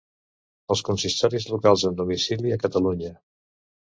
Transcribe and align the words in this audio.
Els 0.75 0.79
consorcis 0.87 1.45
locals 1.51 1.85
amb 1.89 1.99
domicili 2.01 2.53
a 2.55 2.59
Catalunya. 2.65 3.13